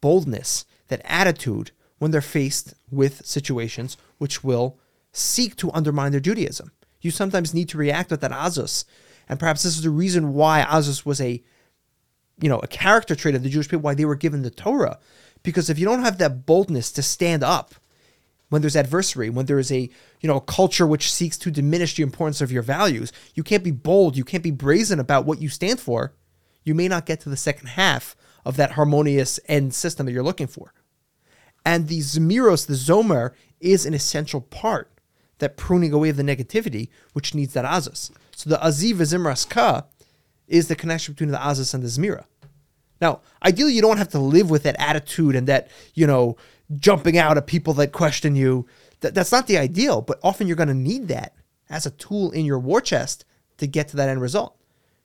boldness, 0.00 0.66
that 0.88 1.00
attitude 1.04 1.70
when 1.98 2.10
they're 2.10 2.20
faced 2.20 2.74
with 2.90 3.24
situations 3.24 3.96
which 4.18 4.44
will 4.44 4.78
seek 5.12 5.56
to 5.56 5.72
undermine 5.72 6.12
their 6.12 6.20
Judaism. 6.20 6.72
You 7.00 7.10
sometimes 7.10 7.54
need 7.54 7.68
to 7.70 7.78
react 7.78 8.10
with 8.10 8.20
that 8.20 8.32
Azus. 8.32 8.84
And 9.28 9.38
perhaps 9.38 9.62
this 9.62 9.76
is 9.76 9.82
the 9.82 9.90
reason 9.90 10.34
why 10.34 10.64
Azus 10.68 11.06
was 11.06 11.20
a 11.20 11.42
you 12.38 12.48
know, 12.48 12.58
a 12.58 12.66
character 12.66 13.14
trait 13.14 13.34
of 13.34 13.42
the 13.42 13.48
Jewish 13.48 13.68
people, 13.68 13.80
why 13.80 13.94
they 13.94 14.04
were 14.04 14.14
given 14.14 14.42
the 14.42 14.50
Torah. 14.50 14.98
Because 15.42 15.70
if 15.70 15.78
you 15.78 15.84
don't 15.84 16.02
have 16.02 16.18
that 16.18 16.46
boldness 16.46 16.90
to 16.92 17.02
stand 17.02 17.42
up 17.44 17.74
when 18.48 18.62
there's 18.62 18.76
adversary, 18.76 19.30
when 19.30 19.46
there 19.46 19.58
is 19.58 19.72
a, 19.72 19.90
you 20.20 20.28
know, 20.28 20.36
a 20.36 20.40
culture 20.40 20.86
which 20.86 21.12
seeks 21.12 21.36
to 21.38 21.50
diminish 21.50 21.94
the 21.96 22.02
importance 22.02 22.40
of 22.40 22.52
your 22.52 22.62
values, 22.62 23.12
you 23.34 23.42
can't 23.42 23.64
be 23.64 23.70
bold, 23.70 24.16
you 24.16 24.24
can't 24.24 24.42
be 24.42 24.50
brazen 24.50 25.00
about 25.00 25.24
what 25.24 25.40
you 25.40 25.48
stand 25.48 25.80
for. 25.80 26.12
You 26.64 26.74
may 26.74 26.88
not 26.88 27.06
get 27.06 27.20
to 27.20 27.28
the 27.28 27.36
second 27.36 27.68
half 27.68 28.16
of 28.44 28.56
that 28.56 28.72
harmonious 28.72 29.40
end 29.48 29.74
system 29.74 30.06
that 30.06 30.12
you're 30.12 30.22
looking 30.22 30.46
for. 30.46 30.72
And 31.64 31.88
the 31.88 31.98
Zemiros, 31.98 32.66
the 32.66 32.74
Zomer, 32.74 33.32
is 33.60 33.86
an 33.86 33.94
essential 33.94 34.40
part, 34.40 34.92
that 35.38 35.56
pruning 35.56 35.92
away 35.92 36.08
of 36.08 36.16
the 36.16 36.22
negativity, 36.22 36.88
which 37.12 37.34
needs 37.34 37.52
that 37.54 37.64
Azus. 37.64 38.10
So 38.34 38.48
the 38.48 38.58
Aziv 38.58 38.94
Zimras 38.94 39.48
Ka 39.48 39.84
is 40.46 40.68
the 40.68 40.76
connection 40.76 41.14
between 41.14 41.30
the 41.30 41.38
Azus 41.38 41.74
and 41.74 41.82
the 41.82 41.88
Zmira. 41.88 42.24
Now, 43.00 43.20
ideally, 43.44 43.74
you 43.74 43.82
don't 43.82 43.98
have 43.98 44.08
to 44.10 44.18
live 44.18 44.50
with 44.50 44.62
that 44.62 44.76
attitude 44.78 45.36
and 45.36 45.46
that, 45.46 45.68
you 45.94 46.06
know, 46.06 46.36
jumping 46.76 47.18
out 47.18 47.36
at 47.36 47.46
people 47.46 47.74
that 47.74 47.92
question 47.92 48.34
you. 48.34 48.66
That, 49.00 49.14
that's 49.14 49.32
not 49.32 49.46
the 49.46 49.58
ideal, 49.58 50.00
but 50.00 50.18
often 50.22 50.46
you're 50.46 50.56
going 50.56 50.68
to 50.68 50.74
need 50.74 51.08
that 51.08 51.34
as 51.68 51.84
a 51.84 51.90
tool 51.90 52.30
in 52.30 52.44
your 52.44 52.58
war 52.58 52.80
chest 52.80 53.24
to 53.58 53.66
get 53.66 53.88
to 53.88 53.96
that 53.96 54.08
end 54.08 54.20
result. 54.20 54.56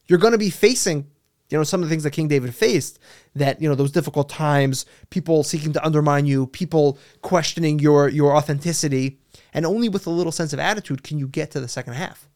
You're 0.08 0.20
going 0.20 0.32
to 0.32 0.38
be 0.38 0.50
facing, 0.50 1.08
you 1.50 1.58
know, 1.58 1.64
some 1.64 1.82
of 1.82 1.90
the 1.90 1.94
things 1.94 2.04
that 2.04 2.12
King 2.12 2.28
David 2.28 2.56
faced, 2.56 3.00
that, 3.36 3.62
you 3.62 3.68
know, 3.68 3.76
those 3.76 3.92
difficult 3.92 4.30
times, 4.30 4.86
people 5.10 5.44
seeking 5.44 5.74
to 5.74 5.86
undermine 5.86 6.26
you, 6.26 6.48
people 6.48 6.98
questioning 7.22 7.80
your 7.80 8.08
your 8.08 8.36
authenticity, 8.36 9.20
and 9.54 9.66
only 9.66 9.90
with 9.90 10.08
a 10.08 10.10
little 10.10 10.32
sense 10.32 10.54
of 10.54 10.60
attitude 10.60 11.04
can 11.04 11.18
you 11.20 11.28
get 11.28 11.52
to 11.52 11.60
the 11.60 11.68
second 11.68 11.94
half. 11.94 12.30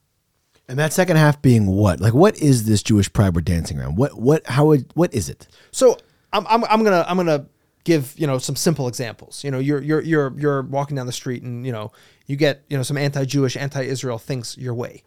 And 0.67 0.79
that 0.79 0.93
second 0.93 1.17
half 1.17 1.41
being 1.41 1.67
what? 1.67 1.99
Like, 1.99 2.13
what 2.13 2.37
is 2.37 2.65
this 2.65 2.81
Jewish 2.81 3.11
pride 3.11 3.35
we're 3.35 3.41
dancing 3.41 3.79
around? 3.79 3.97
What, 3.97 4.19
what, 4.19 4.47
how, 4.47 4.65
would, 4.65 4.91
what 4.95 5.13
is 5.13 5.29
it? 5.29 5.47
So 5.71 5.97
I'm, 6.35 6.45
I'm, 6.47 6.63
I'm 6.65 6.83
gonna 6.83 7.05
I'm 7.07 7.17
gonna 7.17 7.47
give 7.85 8.13
you 8.17 8.27
know 8.27 8.37
some 8.37 8.55
simple 8.55 8.87
examples. 8.87 9.43
You 9.43 9.51
know, 9.51 9.59
you're 9.59 9.81
you're 9.81 10.01
you're 10.01 10.33
you're 10.37 10.61
walking 10.63 10.97
down 10.97 11.05
the 11.05 11.13
street 11.13 11.43
and 11.43 11.65
you 11.65 11.71
know 11.71 11.91
you 12.25 12.35
get 12.35 12.63
you 12.69 12.75
know 12.75 12.83
some 12.83 12.97
anti-Jewish, 12.97 13.55
anti-Israel 13.55 14.17
things 14.17 14.57
your 14.57 14.73
way. 14.73 15.03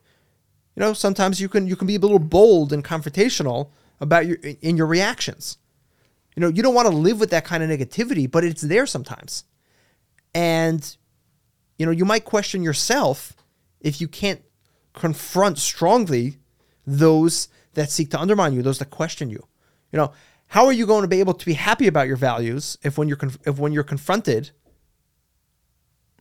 You 0.74 0.80
know, 0.80 0.92
sometimes 0.94 1.40
you 1.40 1.48
can 1.48 1.66
you 1.66 1.76
can 1.76 1.86
be 1.86 1.96
a 1.96 1.98
little 1.98 2.18
bold 2.18 2.72
and 2.72 2.82
confrontational 2.82 3.70
about 4.00 4.26
your 4.26 4.38
in 4.62 4.76
your 4.76 4.86
reactions. 4.86 5.58
You 6.34 6.40
know, 6.40 6.48
you 6.48 6.62
don't 6.62 6.74
want 6.74 6.88
to 6.88 6.94
live 6.94 7.20
with 7.20 7.30
that 7.30 7.44
kind 7.44 7.62
of 7.62 7.68
negativity, 7.68 8.30
but 8.30 8.44
it's 8.44 8.62
there 8.62 8.86
sometimes. 8.86 9.44
And 10.34 10.96
you 11.78 11.84
know, 11.84 11.92
you 11.92 12.06
might 12.06 12.24
question 12.24 12.62
yourself 12.62 13.34
if 13.80 14.00
you 14.00 14.08
can't 14.08 14.40
confront 14.98 15.58
strongly 15.58 16.38
those 16.86 17.48
that 17.74 17.90
seek 17.90 18.10
to 18.10 18.20
undermine 18.20 18.52
you, 18.52 18.62
those 18.62 18.78
that 18.78 18.90
question 18.90 19.30
you. 19.30 19.46
You 19.92 19.98
know, 19.98 20.12
how 20.48 20.66
are 20.66 20.72
you 20.72 20.86
going 20.86 21.02
to 21.02 21.08
be 21.08 21.20
able 21.20 21.34
to 21.34 21.46
be 21.46 21.54
happy 21.54 21.86
about 21.86 22.08
your 22.08 22.16
values 22.16 22.78
if 22.82 22.98
when 22.98 23.08
you're 23.08 23.16
conf- 23.16 23.38
if 23.46 23.58
when 23.58 23.72
you're 23.72 23.84
confronted 23.84 24.50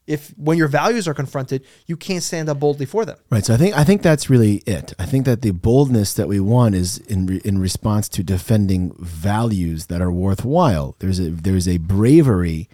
if 0.08 0.30
when 0.38 0.58
your 0.58 0.70
values 0.70 1.08
are 1.08 1.14
confronted, 1.14 1.66
you 1.86 1.98
can't 1.98 2.24
stand 2.24 2.50
up 2.50 2.60
boldly 2.60 2.86
for 2.86 3.06
them. 3.06 3.18
Right. 3.30 3.46
So 3.46 3.54
I 3.54 3.58
think 3.58 3.78
I 3.78 3.84
think 3.84 4.02
that's 4.02 4.30
really 4.30 4.64
it. 4.66 4.94
I 4.98 5.06
think 5.06 5.26
that 5.26 5.42
the 5.42 5.52
boldness 5.52 6.14
that 6.14 6.30
we 6.30 6.40
want 6.40 6.76
is 6.76 6.98
in 7.00 7.28
re, 7.28 7.42
in 7.44 7.60
response 7.60 8.08
to 8.10 8.24
defending 8.24 8.96
values 8.98 9.88
that 9.88 10.02
are 10.02 10.12
worthwhile. 10.12 10.96
There's 11.00 11.20
a 11.20 11.30
there's 11.30 11.68
a 11.68 11.78
bravery 11.78 12.70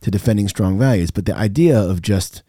to 0.00 0.10
defending 0.10 0.46
strong 0.48 0.78
values, 0.78 1.10
but 1.10 1.26
the 1.26 1.36
idea 1.36 1.78
of 1.78 2.00
just 2.00 2.42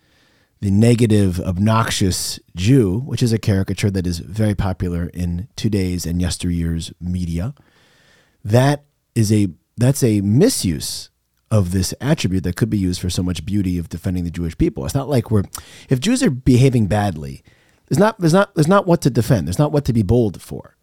the 0.60 0.72
negative, 0.72 1.40
obnoxious 1.40 2.40
Jew, 2.56 3.00
which 3.00 3.22
is 3.22 3.32
a 3.32 3.38
caricature 3.38 3.92
that 3.92 4.08
is 4.08 4.20
very 4.20 4.56
popular 4.56 5.08
in 5.14 5.48
today's 5.56 6.06
and 6.06 6.22
yesteryear's 6.22 6.92
media, 7.00 7.54
that 8.44 8.86
is 9.14 9.32
a 9.32 9.50
that's 9.78 10.04
a 10.04 10.22
misuse 10.22 11.10
of 11.50 11.72
this 11.72 11.94
attribute 12.02 12.44
that 12.44 12.56
could 12.56 12.70
be 12.70 12.78
used 12.78 13.00
for 13.00 13.10
so 13.10 13.24
much 13.24 13.46
beauty 13.46 13.78
of 13.78 13.90
defending 13.90 14.24
the 14.24 14.32
Jewish 14.32 14.58
people. 14.58 14.86
It's 14.86 14.96
not 14.96 15.10
like 15.10 15.30
we're 15.30 15.44
if 15.90 16.00
Jews 16.00 16.24
are 16.24 16.32
behaving 16.32 16.88
badly, 16.88 17.44
there's 17.88 18.00
not 18.00 18.20
there's 18.20 18.34
not 18.34 18.54
there's 18.56 18.68
not 18.68 18.88
what 18.88 19.02
to 19.02 19.10
defend. 19.10 19.48
There's 19.48 19.60
not 19.60 19.72
what 19.72 19.86
to 19.86 19.94
be 19.94 20.04
bold 20.04 20.42
for. 20.42 20.76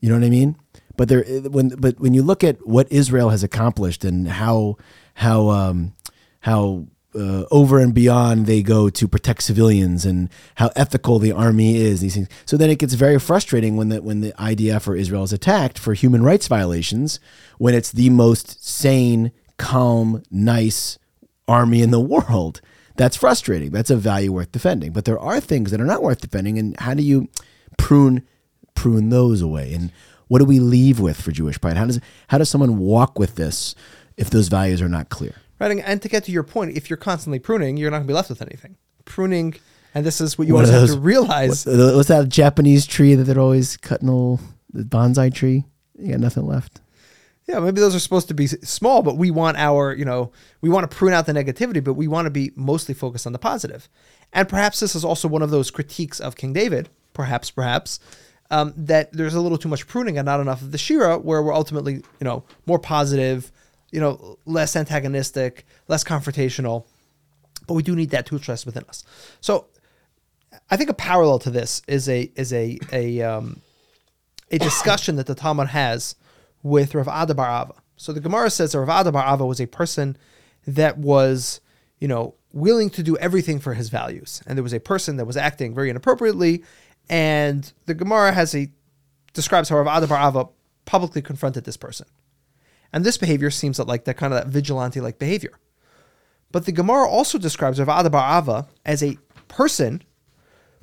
You 0.00 0.08
know 0.08 0.16
what 0.16 0.24
I 0.24 0.30
mean? 0.30 0.56
But 0.96 1.08
there 1.08 1.22
when 1.24 1.68
but 1.68 2.00
when 2.00 2.14
you 2.14 2.22
look 2.22 2.44
at 2.44 2.66
what 2.66 2.90
Israel 2.90 3.30
has 3.30 3.42
accomplished 3.42 4.04
and 4.04 4.28
how 4.28 4.76
how 5.14 5.48
um, 5.48 5.94
how 6.40 6.86
uh, 7.14 7.44
over 7.50 7.78
and 7.78 7.94
beyond 7.94 8.46
they 8.46 8.62
go 8.62 8.88
to 8.88 9.08
protect 9.08 9.42
civilians 9.42 10.04
and 10.04 10.28
how 10.56 10.70
ethical 10.76 11.18
the 11.18 11.32
army 11.32 11.76
is 11.76 12.00
these 12.00 12.14
things. 12.14 12.28
So 12.44 12.56
then 12.56 12.70
it 12.70 12.78
gets 12.78 12.94
very 12.94 13.18
frustrating 13.18 13.76
when 13.76 13.88
the 13.88 14.02
when 14.02 14.20
the 14.20 14.32
IDF 14.32 14.88
or 14.88 14.96
Israel 14.96 15.22
is 15.22 15.32
attacked 15.32 15.78
for 15.78 15.94
human 15.94 16.22
rights 16.22 16.48
violations 16.48 17.20
when 17.58 17.74
it's 17.74 17.92
the 17.92 18.10
most 18.10 18.64
sane 18.66 19.32
calm 19.58 20.22
nice 20.30 20.98
army 21.46 21.82
in 21.82 21.90
the 21.90 22.00
world. 22.00 22.60
That's 22.96 23.16
frustrating. 23.16 23.70
That's 23.70 23.90
a 23.90 23.96
value 23.96 24.32
worth 24.32 24.52
defending. 24.52 24.92
But 24.92 25.04
there 25.04 25.18
are 25.18 25.40
things 25.40 25.70
that 25.70 25.80
are 25.80 25.86
not 25.86 26.02
worth 26.02 26.20
defending 26.20 26.58
and 26.58 26.78
how 26.80 26.94
do 26.94 27.02
you 27.02 27.28
prune 27.76 28.26
prune 28.74 29.10
those 29.10 29.40
away? 29.40 29.72
And 29.72 29.92
what 30.28 30.40
do 30.40 30.44
we 30.44 30.58
leave 30.58 31.00
with 31.00 31.20
for 31.20 31.30
Jewish 31.30 31.60
pride? 31.60 31.76
How 31.76 31.86
does 31.86 32.00
how 32.28 32.38
does 32.38 32.48
someone 32.48 32.78
walk 32.78 33.18
with 33.18 33.36
this 33.36 33.74
if 34.16 34.30
those 34.30 34.48
values 34.48 34.80
are 34.80 34.88
not 34.88 35.08
clear 35.08 35.34
Right, 35.68 35.82
and 35.84 36.02
to 36.02 36.08
get 36.08 36.24
to 36.24 36.32
your 36.32 36.42
point, 36.42 36.76
if 36.76 36.90
you're 36.90 36.96
constantly 36.96 37.38
pruning, 37.38 37.76
you're 37.76 37.90
not 37.90 37.98
going 37.98 38.06
to 38.06 38.10
be 38.10 38.14
left 38.14 38.28
with 38.28 38.42
anything. 38.42 38.76
Pruning, 39.04 39.54
and 39.94 40.04
this 40.04 40.20
is 40.20 40.36
what 40.38 40.46
you 40.46 40.54
One 40.54 40.64
always 40.64 40.74
of 40.82 40.88
have 40.88 40.96
to 40.98 41.00
realize. 41.00 41.64
What- 41.66 41.96
What's 41.96 42.08
that 42.08 42.28
Japanese 42.28 42.86
tree 42.86 43.14
that 43.14 43.24
they're 43.24 43.38
always 43.40 43.76
cutting? 43.76 44.08
All, 44.08 44.40
the 44.72 44.82
bonsai 44.82 45.32
tree. 45.32 45.64
You 45.98 46.10
got 46.12 46.20
nothing 46.20 46.46
left. 46.46 46.80
Yeah, 47.46 47.60
maybe 47.60 47.80
those 47.80 47.94
are 47.94 47.98
supposed 48.00 48.28
to 48.28 48.34
be 48.34 48.46
small, 48.46 49.02
but 49.02 49.16
we 49.18 49.30
want 49.30 49.58
our, 49.58 49.94
you 49.94 50.04
know, 50.04 50.32
we 50.62 50.70
want 50.70 50.90
to 50.90 50.96
prune 50.96 51.12
out 51.12 51.26
the 51.26 51.32
negativity, 51.32 51.84
but 51.84 51.92
we 51.94 52.08
want 52.08 52.24
to 52.26 52.30
be 52.30 52.52
mostly 52.56 52.94
focused 52.94 53.26
on 53.26 53.32
the 53.32 53.38
positive. 53.38 53.88
And 54.32 54.48
perhaps 54.48 54.80
this 54.80 54.94
is 54.96 55.04
also 55.04 55.28
one 55.28 55.42
of 55.42 55.50
those 55.50 55.70
critiques 55.70 56.20
of 56.20 56.36
King 56.36 56.52
David, 56.54 56.88
perhaps, 57.12 57.50
perhaps, 57.50 58.00
um, 58.50 58.72
that 58.76 59.12
there's 59.12 59.34
a 59.34 59.40
little 59.42 59.58
too 59.58 59.68
much 59.68 59.86
pruning 59.86 60.16
and 60.18 60.24
not 60.26 60.40
enough 60.40 60.62
of 60.62 60.72
the 60.72 60.78
Shira, 60.78 61.18
where 61.18 61.42
we're 61.42 61.54
ultimately, 61.54 61.94
you 61.96 62.02
know, 62.22 62.44
more 62.66 62.78
positive, 62.78 63.52
you 63.94 64.00
know, 64.00 64.40
less 64.44 64.74
antagonistic, 64.74 65.64
less 65.86 66.02
confrontational. 66.02 66.84
But 67.68 67.74
we 67.74 67.84
do 67.84 67.94
need 67.94 68.10
that 68.10 68.26
tool 68.26 68.40
chest 68.40 68.66
within 68.66 68.82
us. 68.88 69.04
So 69.40 69.68
I 70.68 70.76
think 70.76 70.90
a 70.90 70.94
parallel 70.94 71.38
to 71.40 71.50
this 71.50 71.80
is 71.86 72.08
a 72.08 72.30
is 72.34 72.52
a 72.52 72.78
a 72.92 73.22
um, 73.22 73.62
a 74.50 74.58
discussion 74.58 75.14
that 75.16 75.26
the 75.26 75.34
Talmud 75.36 75.68
has 75.68 76.16
with 76.64 76.96
Rav 76.96 77.06
Ada 77.06 77.34
Bar 77.34 77.62
Ava. 77.62 77.74
So 77.96 78.12
the 78.12 78.20
Gemara 78.20 78.50
says 78.50 78.72
that 78.72 78.80
Rav 78.80 79.00
Ada 79.00 79.12
Bar 79.12 79.32
Ava 79.32 79.46
was 79.46 79.60
a 79.60 79.66
person 79.66 80.16
that 80.66 80.98
was, 80.98 81.60
you 82.00 82.08
know, 82.08 82.34
willing 82.52 82.90
to 82.90 83.02
do 83.04 83.16
everything 83.18 83.60
for 83.60 83.74
his 83.74 83.90
values, 83.90 84.42
and 84.44 84.58
there 84.58 84.64
was 84.64 84.72
a 84.72 84.80
person 84.80 85.18
that 85.18 85.24
was 85.24 85.36
acting 85.36 85.72
very 85.72 85.88
inappropriately, 85.88 86.64
and 87.08 87.72
the 87.86 87.94
Gemara 87.94 88.32
has 88.32 88.56
a 88.56 88.68
describes 89.34 89.68
how 89.68 89.76
Rav 89.78 89.98
Ada 89.98 90.08
Bar 90.08 90.28
Ava 90.28 90.48
publicly 90.84 91.22
confronted 91.22 91.62
this 91.62 91.76
person, 91.76 92.06
and 92.94 93.04
this 93.04 93.16
behavior 93.16 93.50
seems 93.50 93.80
like 93.80 94.04
that 94.04 94.16
kind 94.16 94.32
of 94.32 94.38
that 94.38 94.46
vigilante 94.46 95.00
like 95.00 95.18
behavior. 95.18 95.58
But 96.52 96.64
the 96.64 96.70
Gemara 96.70 97.08
also 97.08 97.38
describes 97.38 97.80
Rav 97.80 97.88
Ada 97.88 98.08
Bar 98.08 98.38
Ava 98.38 98.68
as 98.86 99.02
a 99.02 99.18
person 99.48 100.00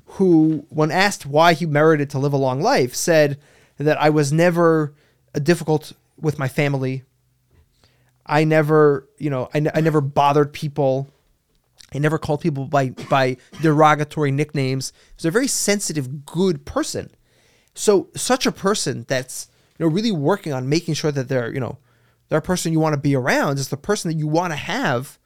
who, 0.05 0.65
when 0.67 0.91
asked 0.91 1.25
why 1.25 1.53
he 1.53 1.65
merited 1.65 2.09
to 2.09 2.19
live 2.19 2.33
a 2.33 2.37
long 2.37 2.61
life, 2.61 2.93
said 2.93 3.39
that 3.77 3.97
I 3.97 4.09
was 4.09 4.33
never 4.33 4.93
uh, 5.33 5.39
difficult 5.39 5.93
with 6.19 6.37
my 6.37 6.49
family. 6.49 7.03
I 8.25 8.43
never, 8.43 9.07
you 9.17 9.29
know, 9.29 9.49
I, 9.53 9.59
never 9.61 10.01
bothered 10.01 10.51
people. 10.51 11.09
I 11.95 11.99
never 11.99 12.17
called 12.17 12.41
people 12.41 12.65
by 12.65 12.89
by 12.89 13.37
derogatory 13.61 14.31
nicknames. 14.31 14.91
He 15.11 15.13
was 15.15 15.25
a 15.25 15.31
very 15.31 15.47
sensitive, 15.47 16.25
good 16.25 16.65
person. 16.65 17.09
So 17.73 18.09
such 18.17 18.45
a 18.45 18.51
person 18.51 19.05
that's 19.07 19.47
you 19.79 19.85
know 19.85 19.89
really 19.89 20.11
working 20.11 20.51
on 20.51 20.67
making 20.67 20.95
sure 20.95 21.13
that 21.13 21.29
they're 21.29 21.53
you 21.53 21.61
know 21.61 21.77
a 22.37 22.41
person 22.41 22.71
you 22.71 22.79
want 22.79 22.93
to 22.93 22.99
be 22.99 23.15
around 23.15 23.59
is 23.59 23.69
the 23.69 23.77
person 23.77 24.09
that 24.09 24.17
you 24.17 24.27
want 24.27 24.51
to 24.51 24.57
have 24.57 25.19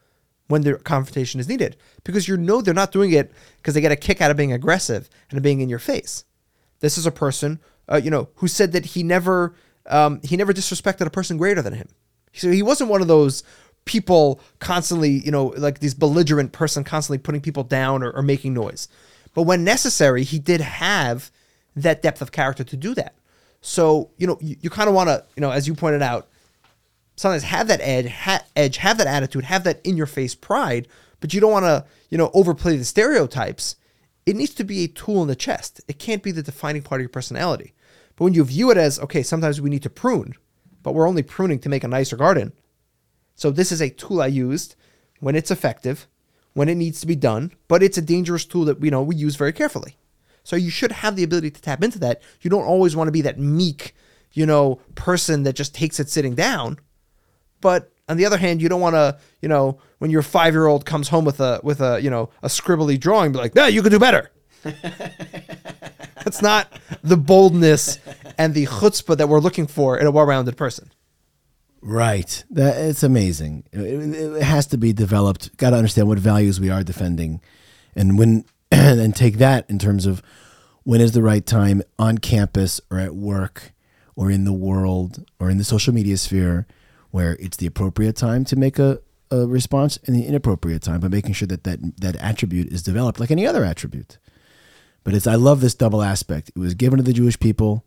when 0.47 0.61
the 0.61 0.75
confrontation 0.75 1.39
is 1.39 1.47
needed 1.47 1.75
because 2.03 2.27
you 2.27 2.37
know 2.37 2.61
they're 2.61 2.73
not 2.73 2.91
doing 2.91 3.11
it 3.11 3.31
because 3.57 3.73
they 3.73 3.81
get 3.81 3.91
a 3.91 3.95
kick 3.95 4.21
out 4.21 4.31
of 4.31 4.37
being 4.37 4.53
aggressive 4.53 5.09
and 5.31 5.41
being 5.41 5.61
in 5.61 5.69
your 5.69 5.79
face. 5.79 6.23
This 6.79 6.97
is 6.97 7.05
a 7.05 7.11
person, 7.11 7.59
uh, 7.91 7.99
you 8.03 8.11
know, 8.11 8.29
who 8.35 8.47
said 8.47 8.71
that 8.73 8.85
he 8.85 9.03
never 9.03 9.55
um, 9.87 10.19
he 10.23 10.35
never 10.35 10.53
disrespected 10.53 11.05
a 11.05 11.11
person 11.11 11.37
greater 11.37 11.61
than 11.61 11.73
him. 11.73 11.89
So 12.33 12.49
he 12.51 12.63
wasn't 12.63 12.89
one 12.89 13.01
of 13.01 13.07
those 13.07 13.43
people 13.85 14.41
constantly, 14.59 15.11
you 15.11 15.31
know, 15.31 15.53
like 15.57 15.79
this 15.79 15.93
belligerent 15.93 16.51
person 16.51 16.83
constantly 16.83 17.19
putting 17.19 17.41
people 17.41 17.63
down 17.63 18.03
or, 18.03 18.11
or 18.11 18.21
making 18.21 18.53
noise. 18.53 18.87
But 19.33 19.43
when 19.43 19.63
necessary, 19.63 20.23
he 20.23 20.39
did 20.39 20.61
have 20.61 21.31
that 21.75 22.01
depth 22.01 22.21
of 22.21 22.31
character 22.31 22.63
to 22.63 22.77
do 22.77 22.95
that. 22.95 23.15
So, 23.61 24.11
you 24.17 24.27
know, 24.27 24.37
you, 24.41 24.55
you 24.61 24.69
kind 24.69 24.87
of 24.89 24.95
want 24.95 25.09
to, 25.09 25.23
you 25.35 25.41
know, 25.41 25.51
as 25.51 25.67
you 25.67 25.75
pointed 25.75 26.01
out, 26.01 26.29
sometimes 27.15 27.43
have 27.43 27.67
that 27.67 27.81
edge, 27.81 28.07
ha- 28.07 28.43
edge, 28.55 28.77
have 28.77 28.97
that 28.97 29.07
attitude, 29.07 29.45
have 29.45 29.63
that 29.63 29.85
in 29.85 29.97
your 29.97 30.05
face 30.05 30.35
pride, 30.35 30.87
but 31.19 31.33
you 31.33 31.41
don't 31.41 31.51
want 31.51 31.65
to, 31.65 31.85
you 32.09 32.17
know, 32.17 32.31
overplay 32.33 32.77
the 32.77 32.85
stereotypes. 32.85 33.75
It 34.25 34.35
needs 34.35 34.53
to 34.55 34.63
be 34.63 34.83
a 34.83 34.87
tool 34.87 35.21
in 35.21 35.27
the 35.27 35.35
chest. 35.35 35.81
It 35.87 35.99
can't 35.99 36.23
be 36.23 36.31
the 36.31 36.43
defining 36.43 36.81
part 36.81 37.01
of 37.01 37.03
your 37.03 37.09
personality. 37.09 37.73
But 38.15 38.25
when 38.25 38.33
you 38.33 38.43
view 38.43 38.71
it 38.71 38.77
as, 38.77 38.99
okay, 38.99 39.23
sometimes 39.23 39.61
we 39.61 39.69
need 39.69 39.83
to 39.83 39.89
prune, 39.89 40.35
but 40.83 40.93
we're 40.93 41.07
only 41.07 41.23
pruning 41.23 41.59
to 41.59 41.69
make 41.69 41.83
a 41.83 41.87
nicer 41.87 42.15
garden. 42.15 42.53
So 43.35 43.51
this 43.51 43.71
is 43.71 43.81
a 43.81 43.89
tool 43.89 44.21
I 44.21 44.27
used 44.27 44.75
when 45.19 45.35
it's 45.35 45.51
effective, 45.51 46.07
when 46.53 46.69
it 46.69 46.75
needs 46.75 47.01
to 47.01 47.07
be 47.07 47.15
done, 47.15 47.51
but 47.67 47.83
it's 47.83 47.97
a 47.97 48.01
dangerous 48.01 48.45
tool 48.45 48.65
that 48.65 48.79
we 48.79 48.89
know 48.89 49.03
we 49.03 49.15
use 49.15 49.35
very 49.35 49.53
carefully. 49.53 49.97
So 50.43 50.55
you 50.55 50.69
should 50.69 50.91
have 50.91 51.15
the 51.15 51.23
ability 51.23 51.51
to 51.51 51.61
tap 51.61 51.83
into 51.83 51.99
that. 51.99 52.21
You 52.41 52.49
don't 52.49 52.65
always 52.65 52.95
want 52.95 53.07
to 53.07 53.11
be 53.11 53.21
that 53.21 53.39
meek, 53.39 53.95
you 54.31 54.45
know, 54.45 54.79
person 54.93 55.43
that 55.43 55.55
just 55.55 55.75
takes 55.75 55.99
it 55.99 56.09
sitting 56.09 56.35
down. 56.35 56.79
But 57.65 57.91
on 58.07 58.17
the 58.17 58.25
other 58.27 58.37
hand, 58.37 58.61
you 58.61 58.69
don't 58.69 58.79
want 58.79 58.93
to, 58.93 59.17
you 59.41 59.49
know, 59.49 59.79
when 59.97 60.11
your 60.11 60.21
five 60.21 60.53
year 60.53 60.67
old 60.67 60.85
comes 60.85 61.09
home 61.09 61.25
with 61.25 61.39
a 61.39 61.59
with 61.63 61.81
a, 61.81 61.99
you 61.99 62.11
know, 62.11 62.29
a 62.43 62.47
scribbly 62.47 62.99
drawing, 62.99 63.31
be 63.31 63.39
like, 63.39 63.55
no, 63.55 63.65
you 63.65 63.81
could 63.81 63.91
do 63.91 63.97
better. 63.97 64.29
That's 66.23 66.43
not 66.43 66.71
the 67.01 67.17
boldness 67.17 67.97
and 68.37 68.53
the 68.53 68.67
chutzpah 68.67 69.17
that 69.17 69.29
we're 69.29 69.39
looking 69.39 69.65
for 69.65 69.97
in 69.97 70.05
a 70.05 70.11
well-rounded 70.11 70.57
person. 70.57 70.91
Right. 71.81 72.43
That 72.51 72.77
it's 72.77 73.01
amazing. 73.01 73.63
It, 73.71 73.79
it 73.79 74.43
has 74.43 74.67
to 74.67 74.77
be 74.77 74.93
developed. 74.93 75.57
Got 75.57 75.71
to 75.71 75.77
understand 75.77 76.07
what 76.07 76.19
values 76.19 76.59
we 76.59 76.69
are 76.69 76.83
defending, 76.83 77.41
and 77.95 78.19
when 78.19 78.45
and 78.71 79.15
take 79.15 79.39
that 79.39 79.67
in 79.71 79.79
terms 79.79 80.05
of 80.05 80.21
when 80.83 81.01
is 81.01 81.13
the 81.13 81.23
right 81.23 81.43
time 81.43 81.81
on 81.97 82.19
campus 82.19 82.79
or 82.91 82.99
at 82.99 83.15
work 83.15 83.73
or 84.15 84.29
in 84.29 84.45
the 84.45 84.53
world 84.53 85.25
or 85.39 85.49
in 85.49 85.57
the 85.57 85.63
social 85.63 85.95
media 85.95 86.15
sphere 86.15 86.67
where 87.15 87.37
it's 87.39 87.55
the 87.55 87.65
appropriate 87.65 88.13
time 88.13 88.43
to 88.43 88.57
make 88.57 88.77
a, 88.77 88.99
a 89.31 89.47
response 89.47 89.97
and 90.05 90.13
the 90.13 90.25
inappropriate 90.25 90.81
time 90.81 90.99
by 90.99 91.07
making 91.07 91.31
sure 91.31 91.47
that, 91.47 91.63
that 91.63 91.79
that 92.01 92.17
attribute 92.17 92.67
is 92.73 92.83
developed 92.83 93.21
like 93.21 93.31
any 93.31 93.47
other 93.47 93.63
attribute. 93.63 94.17
But 95.05 95.13
it's 95.13 95.25
I 95.25 95.35
love 95.35 95.61
this 95.61 95.75
double 95.75 96.03
aspect. 96.03 96.49
It 96.49 96.59
was 96.59 96.73
given 96.73 96.97
to 96.97 97.03
the 97.03 97.13
Jewish 97.13 97.39
people. 97.39 97.85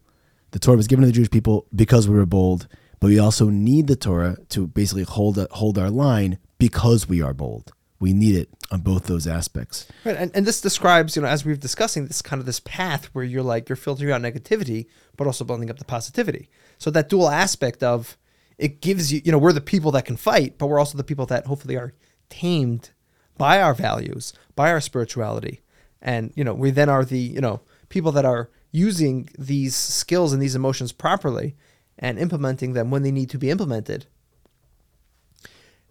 The 0.53 0.59
Torah 0.59 0.79
was 0.79 0.87
given 0.87 1.03
to 1.03 1.09
the 1.09 1.13
Jewish 1.13 1.31
people 1.31 1.67
because 1.77 2.09
we 2.09 2.17
were 2.17 2.25
bold, 2.25 2.69
but 3.01 3.09
we 3.09 3.19
also 3.19 3.51
need 3.51 3.87
the 3.87 3.97
Torah 3.97 4.39
to 4.49 4.67
basically 4.67 5.03
hold 5.03 5.37
hold 5.51 5.77
our 5.77 5.91
line 5.91 6.39
because 6.57 7.07
we 7.07 7.21
are 7.21 7.35
bold. 7.35 7.73
We 8.01 8.15
need 8.15 8.35
it 8.35 8.49
on 8.71 8.81
both 8.81 9.09
those 9.09 9.27
aspects. 9.27 9.87
Right, 10.07 10.17
and, 10.17 10.31
and 10.35 10.47
this 10.47 10.63
describes, 10.63 11.17
you 11.17 11.21
know, 11.21 11.29
as 11.29 11.45
we've 11.45 11.61
discussing 11.61 12.07
this 12.07 12.23
kind 12.23 12.41
of 12.41 12.47
this 12.47 12.61
path 12.61 13.07
where 13.13 13.25
you're 13.25 13.43
like 13.43 13.69
you're 13.69 13.77
filtering 13.77 14.11
out 14.11 14.23
negativity, 14.23 14.87
but 15.19 15.27
also 15.27 15.45
building 15.45 15.69
up 15.69 15.79
the 15.79 15.85
positivity. 15.85 16.49
So 16.79 16.91
that 16.93 17.11
dual 17.11 17.29
aspect 17.29 17.83
of 17.83 18.17
it 18.59 18.81
gives 18.81 19.13
you, 19.13 19.23
you 19.25 19.33
know, 19.33 19.39
we're 19.39 19.53
the 19.53 19.61
people 19.61 19.93
that 19.93 20.05
can 20.05 20.17
fight, 20.17 20.59
but 20.59 20.67
we're 20.67 20.79
also 20.79 20.99
the 20.99 21.05
people 21.05 21.27
that 21.27 21.47
hopefully 21.47 21.77
are 21.77 21.95
tamed 22.29 22.91
by 23.37 23.63
our 23.63 23.73
values, 23.73 24.33
by 24.57 24.71
our 24.71 24.81
spirituality, 24.81 25.61
and 26.03 26.33
you 26.35 26.45
know 26.45 26.53
we 26.53 26.71
then 26.71 26.89
are 26.89 27.05
the 27.05 27.19
you 27.19 27.41
know 27.41 27.61
people 27.89 28.13
that 28.13 28.25
are 28.25 28.51
using 28.71 29.31
these 29.39 29.75
skills 29.75 30.33
and 30.33 30.43
these 30.43 30.57
emotions 30.57 30.93
properly 30.93 31.55
and 31.99 32.19
implementing 32.19 32.75
them 32.75 32.91
when 32.91 33.03
they 33.03 33.11
need 33.11 33.31
to 33.31 33.39
be 33.39 33.49
implemented. 33.51 34.07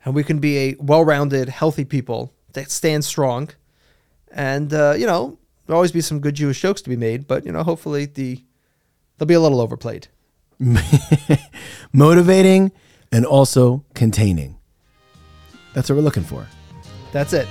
And 0.05 0.13
we 0.13 0.23
can 0.23 0.39
be 0.39 0.57
a 0.57 0.75
well-rounded 0.79 1.49
healthy 1.49 1.83
people 1.83 2.33
that 2.53 2.71
stand 2.71 3.03
strong 3.03 3.49
and 4.31 4.73
uh, 4.73 4.93
you 4.97 5.05
know 5.05 5.37
there'll 5.65 5.77
always 5.77 5.91
be 5.91 6.01
some 6.01 6.19
good 6.19 6.35
jewish 6.35 6.61
jokes 6.61 6.81
to 6.81 6.89
be 6.89 6.95
made 6.95 7.27
but 7.27 7.45
you 7.45 7.51
know 7.51 7.63
hopefully 7.63 8.05
the 8.05 8.43
they'll 9.17 9.27
be 9.27 9.33
a 9.33 9.39
little 9.39 9.61
overplayed 9.61 10.07
motivating, 11.93 12.71
and 13.11 13.25
also 13.25 13.83
containing. 13.93 14.57
That's 15.73 15.89
what 15.89 15.95
we're 15.95 16.01
looking 16.01 16.23
for. 16.23 16.47
That's 17.11 17.33
it. 17.33 17.47